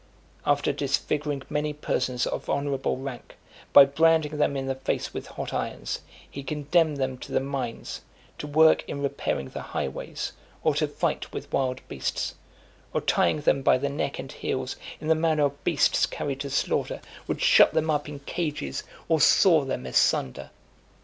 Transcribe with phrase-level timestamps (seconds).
[0.47, 3.35] After disfiguring many persons of honourable rank,
[3.71, 8.01] by branding them in the face with hot irons, he condemned them to the mines,
[8.39, 10.31] to work in repairing the high ways,
[10.63, 12.33] or to fight with wild beasts;
[12.95, 16.49] or tying them by the neck and heels, in the manner of beasts carried to
[16.49, 20.49] slaughter, would shut them up in cages, or saw them asunder.